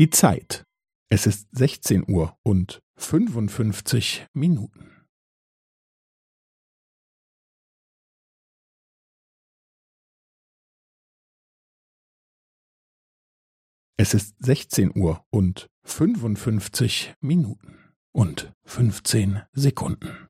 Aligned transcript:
Die 0.00 0.08
Zeit. 0.08 0.64
Es 1.10 1.26
ist 1.26 1.46
16 1.54 2.10
Uhr 2.10 2.34
und 2.42 2.80
55 2.96 4.24
Minuten. 4.32 5.04
Es 13.98 14.14
ist 14.14 14.34
16 14.42 14.90
Uhr 14.98 15.22
und 15.28 15.68
55 15.84 17.12
Minuten 17.20 17.92
und 18.10 18.54
15 18.64 19.42
Sekunden. 19.52 20.29